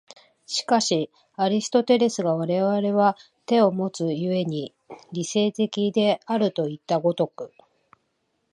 [0.47, 3.15] しかしアリストテレスが我々は
[3.45, 4.73] 手をもつ故に
[5.11, 7.53] 理性的であるといった如く